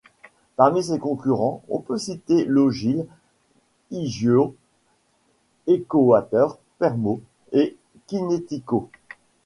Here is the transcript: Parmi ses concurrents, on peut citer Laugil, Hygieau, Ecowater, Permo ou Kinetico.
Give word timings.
Parmi 0.55 0.81
ses 0.83 0.97
concurrents, 0.97 1.61
on 1.69 1.77
peut 1.77 1.99
citer 1.99 2.43
Laugil, 2.45 3.05
Hygieau, 3.91 4.55
Ecowater, 5.67 6.47
Permo 6.79 7.21
ou 7.53 7.59
Kinetico. 8.07 8.89